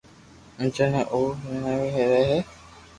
[0.57, 1.19] ھون جڻي جو او
[1.51, 2.39] رييايوڙي رھي ھيي